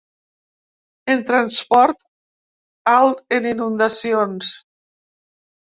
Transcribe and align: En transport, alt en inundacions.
En 1.13 1.21
transport, 1.27 1.99
alt 2.95 3.23
en 3.39 3.47
inundacions. 3.53 4.53